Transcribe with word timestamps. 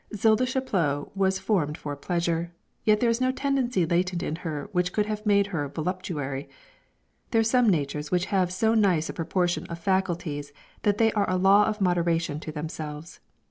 Zilda 0.15 0.47
Chaplot 0.47 1.15
was 1.15 1.37
formed 1.37 1.77
for 1.77 1.95
pleasure, 1.95 2.51
yet 2.85 3.01
there 3.01 3.09
is 3.11 3.21
no 3.21 3.31
tendency 3.31 3.85
latent 3.85 4.23
in 4.23 4.37
her 4.37 4.67
which 4.71 4.93
could 4.93 5.05
have 5.05 5.27
made 5.27 5.45
her 5.53 5.65
a 5.65 5.69
voluptuary. 5.69 6.49
There 7.29 7.41
are 7.41 7.43
some 7.43 7.69
natures 7.69 8.09
which 8.09 8.25
have 8.33 8.51
so 8.51 8.73
nice 8.73 9.09
a 9.09 9.13
proportion 9.13 9.67
of 9.67 9.77
faculties 9.77 10.53
that 10.81 10.97
they 10.97 11.11
are 11.11 11.29
a 11.29 11.37
law 11.37 11.65
of 11.67 11.81
moderation 11.81 12.39
to 12.39 12.51
themselves. 12.51 13.19